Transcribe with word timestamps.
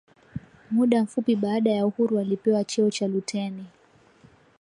muda 0.71 1.03
mfupi 1.03 1.35
baada 1.35 1.71
ya 1.71 1.85
uhuru 1.85 2.19
alipewa 2.19 2.63
cheo 2.63 2.91
cha 2.91 3.07
luteni 3.07 3.65